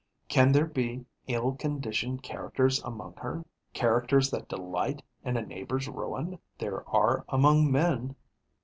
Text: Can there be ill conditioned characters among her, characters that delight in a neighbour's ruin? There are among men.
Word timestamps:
Can 0.29 0.51
there 0.51 0.65
be 0.65 1.05
ill 1.27 1.51
conditioned 1.53 2.23
characters 2.23 2.81
among 2.83 3.13
her, 3.17 3.45
characters 3.71 4.31
that 4.31 4.47
delight 4.49 5.03
in 5.23 5.37
a 5.37 5.43
neighbour's 5.45 5.87
ruin? 5.87 6.39
There 6.57 6.83
are 6.89 7.23
among 7.29 7.71
men. 7.71 8.15